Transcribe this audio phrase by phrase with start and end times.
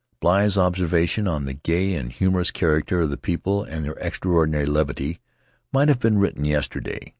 [0.19, 5.19] Bligh's observations on the gay and humorous character of the people and their extraordinary levity
[5.71, 7.09] might have been written yesterday.